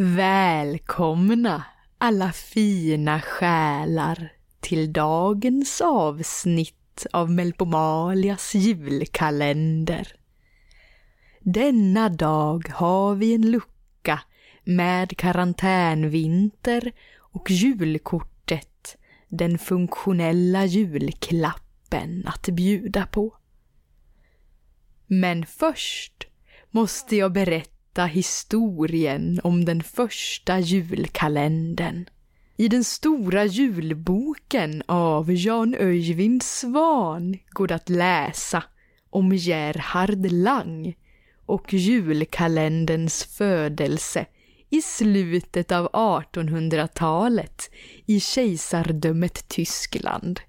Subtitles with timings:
[0.00, 1.64] Välkomna
[1.98, 10.16] alla fina själar till dagens avsnitt av Melpomalias julkalender.
[11.40, 14.20] Denna dag har vi en lucka
[14.64, 18.96] med karantänvinter och julkortet,
[19.28, 23.36] den funktionella julklappen att bjuda på.
[25.06, 26.26] Men först
[26.70, 32.08] måste jag berätta historien om den första julkalendern.
[32.56, 38.62] I den stora julboken av Jan-Öjvind Svan går det att läsa
[39.10, 40.96] om Gerhard Lang
[41.46, 44.26] och julkalenderns födelse
[44.70, 47.70] i slutet av 1800-talet
[48.06, 50.40] i kejsardömet Tyskland.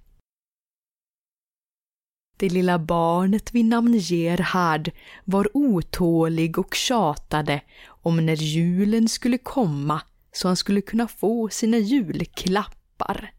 [2.40, 4.92] Det lilla barnet vid namn Gerhard
[5.26, 11.78] var otålig och tjatade om när julen skulle komma så han skulle kunna få sina
[11.78, 13.32] julklappar.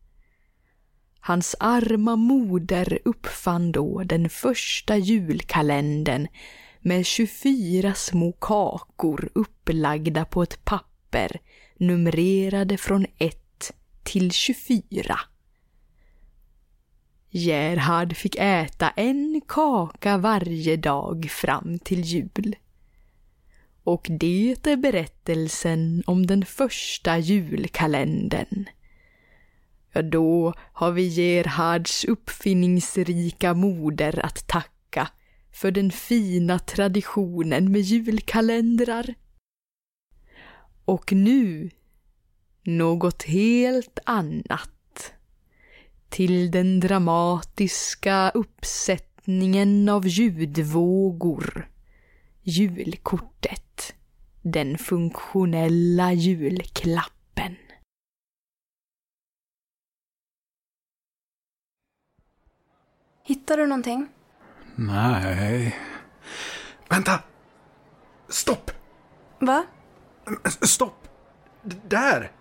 [1.20, 6.28] Hans arma moder uppfann då den första julkalendern
[6.80, 11.40] med 24 små kakor upplagda på ett papper
[11.76, 15.18] numrerade från 1 till 24.
[17.30, 22.56] Gerhard fick äta en kaka varje dag fram till jul.
[23.84, 28.68] Och det är berättelsen om den första julkalendern.
[29.92, 35.08] Ja, då har vi Gerhards uppfinningsrika moder att tacka
[35.52, 39.14] för den fina traditionen med julkalendrar.
[40.84, 41.70] Och nu
[42.62, 44.79] något helt annat
[46.10, 51.68] till den dramatiska uppsättningen av ljudvågor.
[52.42, 53.94] Julkortet.
[54.42, 57.56] Den funktionella julklappen.
[63.24, 64.08] Hittar du någonting?
[64.76, 65.76] Nej.
[66.88, 67.22] Vänta!
[68.28, 68.70] Stopp!
[69.38, 69.64] Va?
[70.62, 71.08] Stopp!
[71.62, 72.32] D där!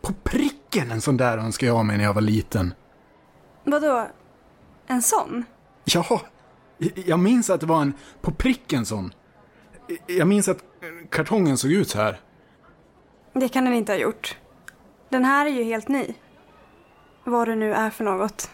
[0.00, 2.74] På pricken en sån där önskade jag mig när jag var liten.
[3.66, 4.08] Vadå?
[4.86, 5.44] En sån?
[5.84, 6.20] Ja,
[6.94, 9.14] jag minns att det var en på pricken sån.
[10.06, 10.58] Jag minns att
[11.10, 12.20] kartongen såg ut så här.
[13.32, 14.38] Det kan den inte ha gjort.
[15.08, 16.14] Den här är ju helt ny.
[17.24, 18.50] Vad det nu är för något.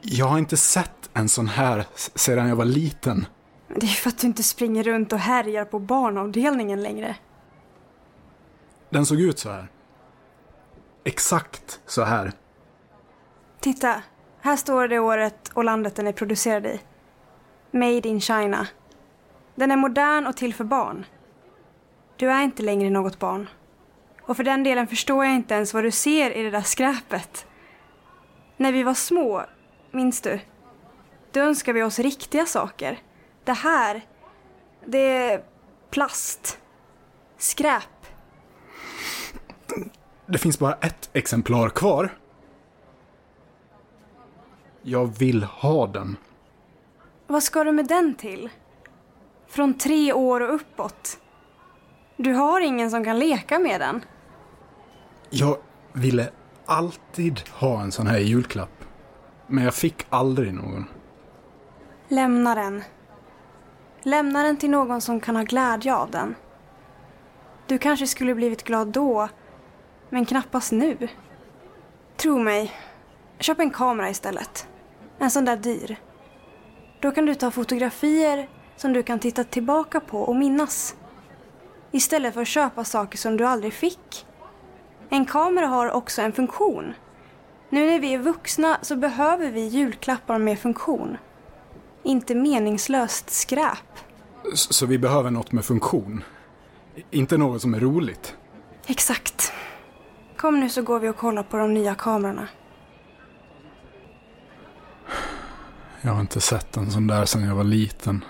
[0.00, 3.26] Jag har inte sett en sån här sedan jag var liten.
[3.68, 7.16] Det är för att du inte springer runt och härjar på barnavdelningen längre.
[8.90, 9.68] Den såg ut så här.
[11.04, 12.32] Exakt så här.
[13.60, 14.02] Titta,
[14.44, 16.80] här står det året och landet den är producerad i.
[17.70, 18.66] Made in China.
[19.54, 21.06] Den är modern och till för barn.
[22.16, 23.48] Du är inte längre något barn.
[24.22, 27.46] Och för den delen förstår jag inte ens vad du ser i det där skräpet.
[28.56, 29.42] När vi var små,
[29.90, 30.40] minns du?
[31.32, 32.98] Då önskade vi oss riktiga saker.
[33.44, 34.06] Det här,
[34.84, 35.44] det är
[35.90, 36.58] plast.
[37.38, 38.06] Skräp.
[40.26, 42.10] Det finns bara ett exemplar kvar.
[44.86, 46.16] Jag vill ha den.
[47.26, 48.50] Vad ska du med den till?
[49.48, 51.18] Från tre år och uppåt.
[52.16, 54.04] Du har ingen som kan leka med den.
[55.30, 55.56] Jag
[55.92, 56.30] ville
[56.66, 58.84] alltid ha en sån här julklapp.
[59.46, 60.84] Men jag fick aldrig någon.
[62.08, 62.82] Lämna den.
[64.02, 66.34] Lämna den till någon som kan ha glädje av den.
[67.66, 69.28] Du kanske skulle blivit glad då,
[70.10, 71.08] men knappast nu.
[72.16, 72.72] Tro mig,
[73.38, 74.68] köp en kamera istället.
[75.18, 75.96] En sån där dyr.
[77.00, 80.96] Då kan du ta fotografier som du kan titta tillbaka på och minnas.
[81.90, 84.26] Istället för att köpa saker som du aldrig fick.
[85.08, 86.94] En kamera har också en funktion.
[87.70, 91.16] Nu när vi är vuxna så behöver vi julklappar med funktion.
[92.02, 93.98] Inte meningslöst skräp.
[94.54, 96.24] Så vi behöver något med funktion?
[97.10, 98.36] Inte något som är roligt?
[98.86, 99.52] Exakt.
[100.36, 102.48] Kom nu så går vi och kollar på de nya kamerorna.
[106.04, 108.24] Jag har inte sett en sån där sedan jag var liten.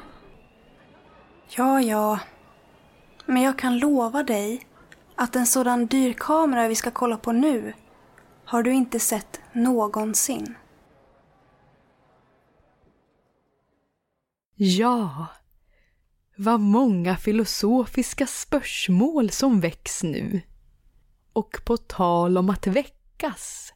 [1.56, 2.18] Ja, ja.
[3.26, 4.66] Men jag kan lova dig
[5.16, 7.72] att en sådan dyr kamera vi ska kolla på nu
[8.44, 10.54] har du inte sett någonsin.
[14.54, 15.26] Ja,
[16.36, 20.40] vad många filosofiska spörsmål som väcks nu.
[21.32, 23.72] Och på tal om att väckas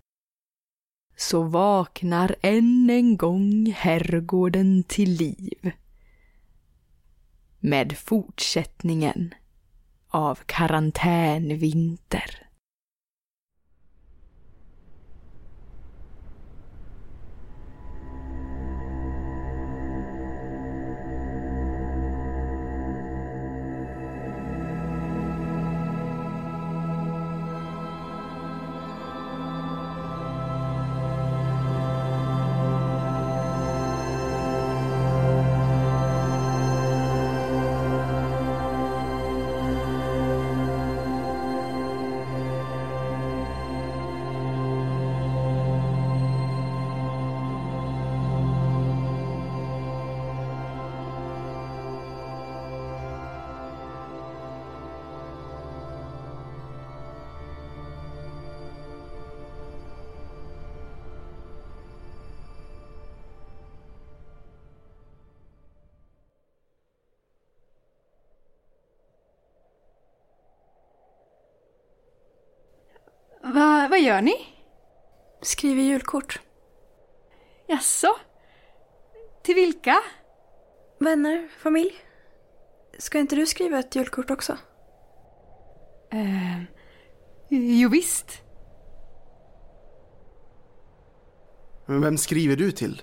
[1.21, 5.71] så vaknar än en gång herrgården till liv.
[7.61, 9.35] Med fortsättningen
[10.09, 12.48] av karantänvinter.
[73.99, 74.47] Vad gör ni?
[75.43, 76.41] Skriver julkort.
[77.67, 78.17] Jaså?
[79.43, 79.97] Till vilka?
[81.01, 81.95] Vänner, familj.
[82.99, 84.59] Ska inte du skriva ett julkort också?
[86.13, 86.63] Eh,
[87.51, 88.43] jo visst.
[91.87, 93.03] Men vem skriver du till?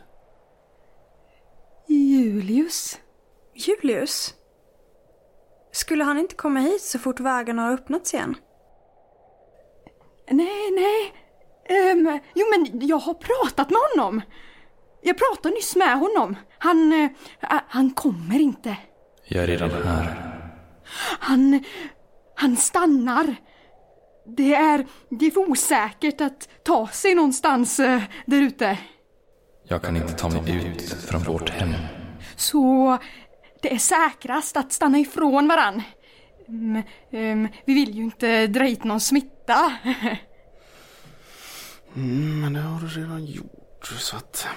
[1.88, 3.00] Julius.
[3.54, 4.34] Julius?
[5.72, 8.36] Skulle han inte komma hit så fort vägarna har öppnats igen?
[10.32, 11.14] Nej, nej.
[11.66, 14.22] Ehm, jo, men jag har pratat med honom.
[15.02, 16.36] Jag pratade nyss med honom.
[16.58, 17.10] Han, eh,
[17.68, 18.78] han kommer inte.
[19.28, 20.32] Jag är redan här.
[21.20, 21.64] Han,
[22.36, 23.36] han stannar.
[24.38, 28.78] Det är, det är för osäkert att ta sig någonstans eh, där ute.
[29.68, 31.74] Jag kan inte ta mig ut från vårt hem.
[32.36, 32.98] Så
[33.62, 35.82] det är säkrast att stanna ifrån varann.
[36.48, 39.74] Mm, ehm, vi vill ju inte dra hit någon smitta.
[41.96, 44.48] Mm, men det har du redan gjort, så att...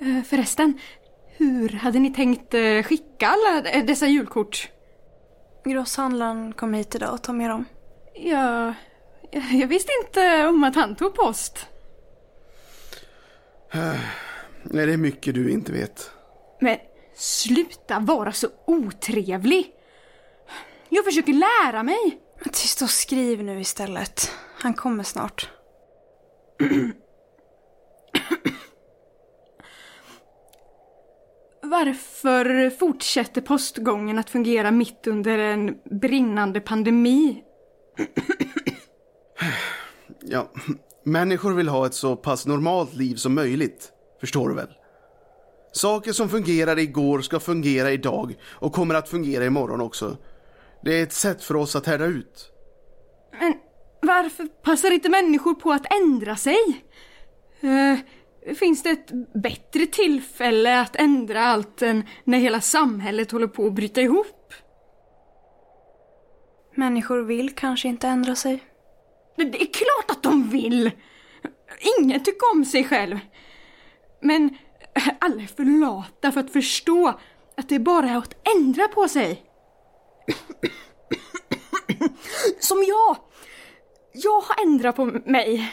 [0.00, 0.78] Eh, Förresten,
[1.36, 4.68] hur hade ni tänkt eh, skicka alla eh, dessa julkort?
[5.64, 7.64] Grosshandlaren kom hit idag och tog med dem.
[8.14, 8.74] Jag,
[9.52, 11.66] jag visste inte om att han tog post.
[14.62, 16.10] Nej, det är mycket du inte vet.
[16.60, 16.76] Men
[17.14, 19.72] sluta vara så otrevlig.
[20.88, 22.20] Jag försöker lära mig.
[22.44, 24.32] Men Tyst och skriv nu istället.
[24.62, 25.50] Han kommer snart.
[31.62, 37.42] Varför fortsätter postgången att fungera mitt under en brinnande pandemi?
[40.20, 40.52] Ja,
[41.04, 43.92] människor vill ha ett så pass normalt liv som möjligt.
[44.20, 44.68] Förstår du väl?
[45.72, 50.16] Saker som fungerade igår ska fungera idag och kommer att fungera imorgon också.
[50.84, 52.50] Det är ett sätt för oss att härda ut.
[53.40, 53.54] Men
[54.22, 56.58] varför passar inte människor på att ändra sig?
[57.60, 63.66] Eh, finns det ett bättre tillfälle att ändra allt än när hela samhället håller på
[63.66, 64.54] att bryta ihop?
[66.74, 68.64] Människor vill kanske inte ändra sig.
[69.36, 70.90] Det det är klart att de vill!
[71.98, 73.18] Ingen tycker om sig själv.
[74.22, 74.56] Men
[75.20, 77.20] alla är för lata för att förstå
[77.56, 79.42] att det bara är att ändra på sig.
[82.60, 83.25] Som jag!
[84.24, 85.72] Jag har ändrat på mig.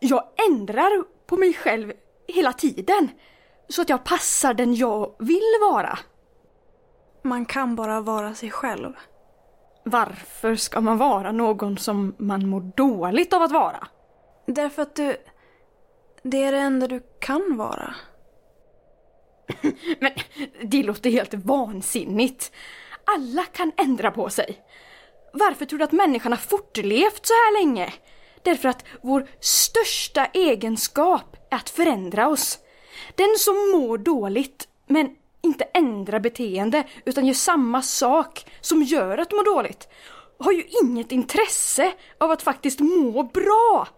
[0.00, 1.92] Jag ändrar på mig själv
[2.28, 3.08] hela tiden.
[3.68, 5.98] Så att jag passar den jag vill vara.
[7.22, 8.92] Man kan bara vara sig själv.
[9.84, 13.88] Varför ska man vara någon som man mår dåligt av att vara?
[14.46, 15.16] Därför att du...
[16.22, 17.94] Det är det enda du kan vara.
[20.00, 20.12] Men
[20.62, 22.52] det låter helt vansinnigt.
[23.04, 24.62] Alla kan ändra på sig.
[25.38, 27.92] Varför tror du att människan har fortlevt så här länge?
[28.42, 32.58] Därför att vår största egenskap är att förändra oss.
[33.14, 35.10] Den som mår dåligt men
[35.42, 39.88] inte ändrar beteende utan gör samma sak som gör att må dåligt
[40.38, 43.88] har ju inget intresse av att faktiskt må bra.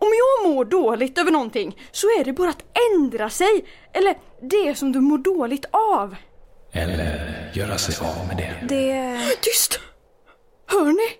[0.00, 2.64] Om jag mår dåligt över någonting så är det bara att
[2.94, 6.16] ändra sig eller det som du mår dåligt av.
[6.72, 8.74] Eller göra sig av med det.
[8.74, 9.18] Det...
[9.40, 9.80] Tyst!
[10.68, 11.18] Hör ni?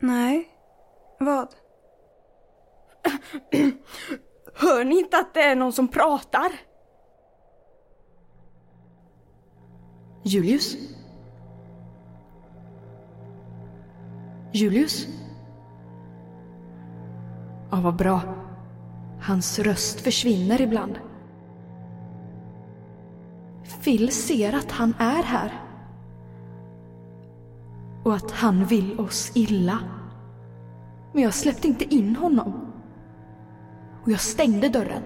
[0.00, 0.48] Nej.
[1.18, 1.54] Vad?
[4.54, 6.52] Hör ni inte att det är någon som pratar?
[10.22, 10.76] Julius?
[14.52, 15.06] Julius?
[17.70, 18.20] Ja, vad bra.
[19.20, 20.98] Hans röst försvinner ibland.
[23.84, 25.69] Phil ser att han är här
[28.10, 29.78] och att han vill oss illa.
[31.12, 32.72] Men jag släppte inte in honom.
[34.02, 35.02] Och jag stängde dörren.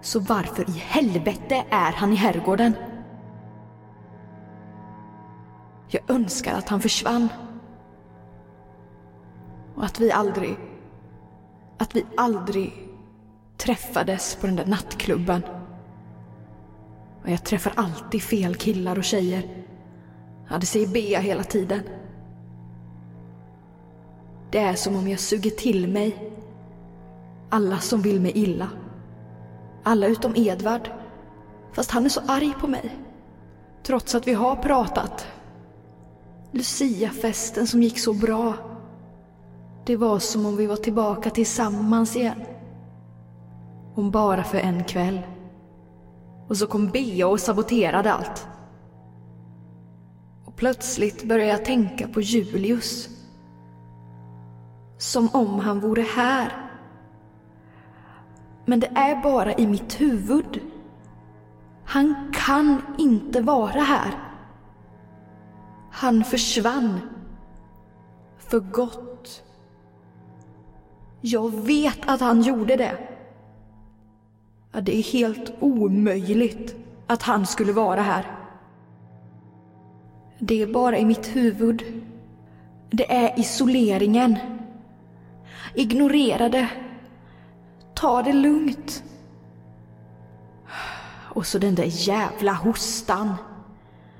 [0.00, 2.72] Så varför i helvete är han i herrgården?
[5.88, 7.28] Jag önskar att han försvann.
[9.74, 10.56] Och att vi aldrig,
[11.78, 12.88] att vi aldrig
[13.56, 15.42] träffades på den där nattklubben.
[17.22, 19.67] Och jag träffar alltid fel killar och tjejer.
[20.48, 21.80] Ja, det säger Bea hela tiden.
[24.50, 26.28] Det är som om jag suger till mig
[27.50, 28.68] alla som vill mig illa.
[29.82, 30.90] Alla utom Edvard.
[31.72, 32.98] Fast han är så arg på mig.
[33.82, 35.26] Trots att vi har pratat.
[36.52, 38.54] Luciafesten som gick så bra.
[39.84, 42.42] Det var som om vi var tillbaka tillsammans igen.
[43.94, 45.20] Om bara för en kväll.
[46.48, 48.46] Och så kom Bea och saboterade allt.
[50.58, 53.08] Plötsligt börjar jag tänka på Julius.
[54.98, 56.70] Som om han vore här.
[58.64, 60.60] Men det är bara i mitt huvud.
[61.84, 64.14] Han kan inte vara här.
[65.92, 67.00] Han försvann.
[68.38, 69.42] För gott.
[71.20, 72.98] Jag vet att han gjorde det.
[74.72, 78.38] Ja, det är helt omöjligt att han skulle vara här.
[80.38, 82.02] Det är bara i mitt huvud.
[82.90, 84.38] Det är isoleringen.
[85.74, 86.68] Ignorera det.
[87.94, 89.02] Ta det lugnt.
[91.34, 93.34] Och så den där jävla hostan.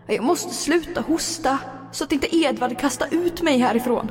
[0.06, 1.58] Jag måste sluta hosta
[1.92, 4.10] så att inte Edvard kastar ut mig härifrån.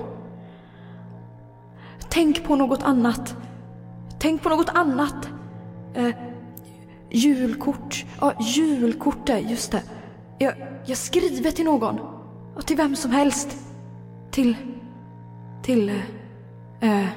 [2.09, 3.35] Tänk på något annat.
[4.19, 5.29] Tänk på något annat.
[5.93, 6.15] Eh,
[7.09, 8.05] julkort.
[8.21, 9.81] Ja, julkort just det.
[10.37, 11.99] Jag, jag skriver till någon.
[12.55, 13.57] Och till vem som helst.
[14.31, 14.55] Till...
[15.63, 15.89] Till...
[15.89, 17.09] Eh, eh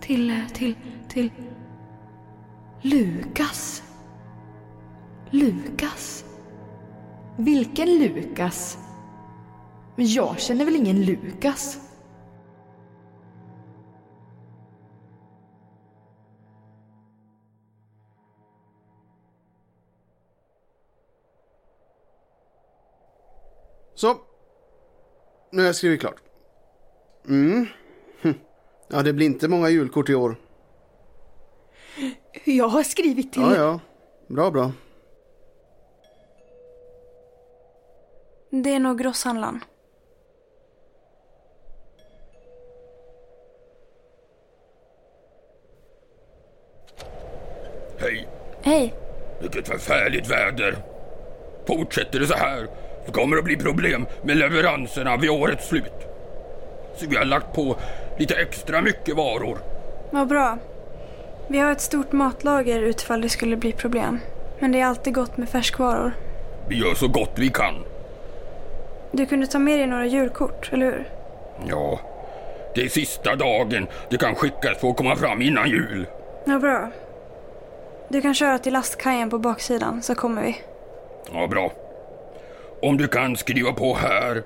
[0.00, 0.30] till...
[0.30, 0.74] Eh, till...
[1.08, 1.30] Till...
[2.82, 3.82] Lukas.
[5.30, 6.24] Lukas.
[7.36, 8.78] Vilken Lukas?
[9.96, 11.78] Men jag känner väl ingen Lukas?
[24.02, 24.16] Så.
[25.50, 26.22] Nu har jag skrivit klart.
[27.28, 27.66] Mm.
[28.22, 28.34] Hm.
[28.88, 30.36] Ja, det blir inte många julkort i år.
[32.44, 33.42] Jag har skrivit till...
[33.42, 33.80] Ja, ja.
[34.26, 34.72] Bra, bra.
[38.50, 39.64] Det är nog grosshandlaren.
[47.98, 48.28] Hej,
[48.62, 48.94] Hej.
[49.40, 50.76] vilket förfärligt väder.
[51.66, 55.92] Fortsätter det så här så kommer det att bli problem med leveranserna vid årets slut.
[56.96, 57.76] Så vi har lagt på
[58.18, 59.58] lite extra mycket varor.
[60.10, 60.58] Vad bra.
[61.48, 64.18] Vi har ett stort matlager utfall det skulle bli problem.
[64.58, 66.12] Men det är alltid gott med färskvaror.
[66.68, 67.74] Vi gör så gott vi kan.
[69.10, 71.08] Du kunde ta med dig några julkort, eller hur?
[71.68, 72.00] Ja,
[72.74, 76.06] det är sista dagen det kan skickas för att komma fram innan jul.
[76.44, 76.90] Ja, bra.
[78.08, 80.60] Du kan köra till lastkajen på baksidan så kommer vi.
[81.32, 81.72] Ja, bra.
[82.82, 84.42] Om du kan skriva på här,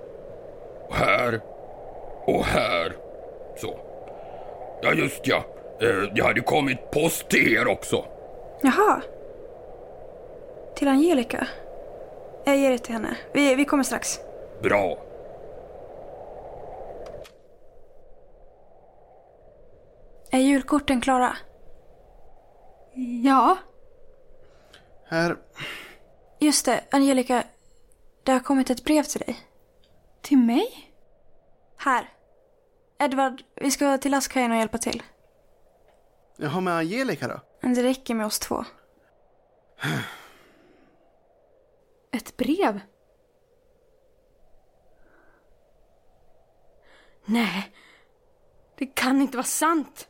[0.89, 1.41] och här
[2.27, 2.93] och här.
[3.57, 3.79] Så.
[4.83, 5.45] Ja, just ja.
[5.81, 8.05] Eh, Det hade kommit post till er också.
[8.63, 9.03] Jaha.
[10.77, 11.47] Till Angelica?
[12.45, 13.17] Jag ger det till henne.
[13.33, 14.21] Vi, vi kommer strax.
[14.63, 14.99] Bra.
[20.31, 21.37] Är julkorten klara?
[23.25, 23.57] Ja.
[25.09, 25.37] Här.
[26.39, 27.43] Just det, Angelica.
[28.27, 29.41] Det har kommit ett brev till dig.
[30.23, 30.93] Till mig?
[31.77, 32.09] Här.
[32.99, 35.03] Edvard, vi ska till lastkajen och hjälpa till.
[36.37, 37.41] Jaha, med Angelica då?
[37.61, 38.65] Men det räcker med oss två.
[42.13, 42.81] Ett brev?
[47.25, 47.73] Nej,
[48.79, 50.09] det kan inte vara sant.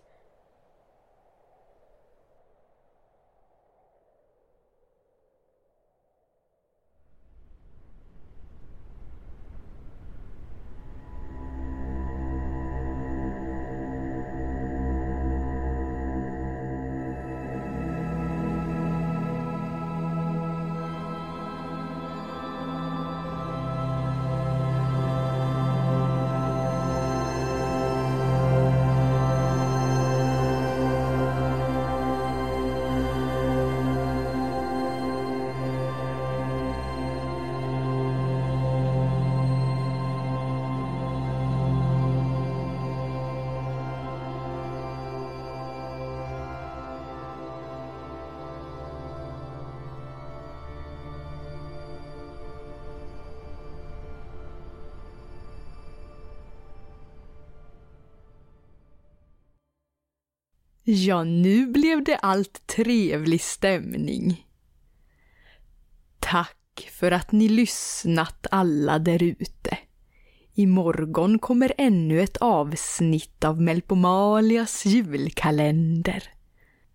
[60.88, 64.46] Ja, nu blev det allt trevlig stämning.
[66.18, 69.78] Tack för att ni lyssnat alla därute.
[70.54, 76.22] Imorgon kommer ännu ett avsnitt av Melpomalias julkalender.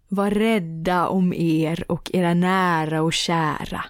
[0.08, 3.86] Var rädda om er och era nära och kära.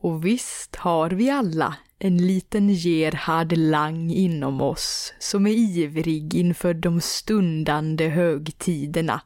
[0.00, 6.74] Och visst har vi alla en liten Gerhard Lang inom oss som är ivrig inför
[6.74, 9.20] de stundande högtiderna.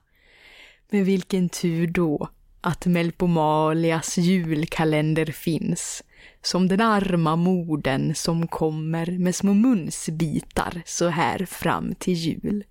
[0.90, 2.28] Men vilken tur då
[2.60, 6.02] att Melpomalias julkalender finns
[6.42, 12.64] som den arma moden som kommer med små munsbitar så här fram till jul.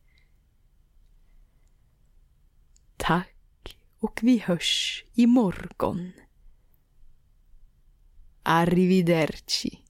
[2.97, 6.11] Tack och vi hörs imorgon.
[8.43, 9.80] Arrivederci.